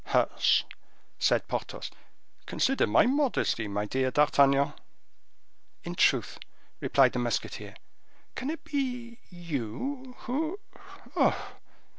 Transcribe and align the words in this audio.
"Hush!" 0.07 0.65
said 1.19 1.47
Porthos; 1.47 1.91
"consider 2.47 2.87
my 2.87 3.05
modesty, 3.05 3.67
my 3.67 3.85
dear 3.85 4.09
D'Artagnan." 4.09 4.73
"In 5.83 5.93
truth," 5.93 6.39
replied 6.79 7.13
the 7.13 7.19
musketeer, 7.19 7.75
"can 8.33 8.49
it 8.49 8.63
be 8.63 9.19
you—who—oh!" 9.29 10.57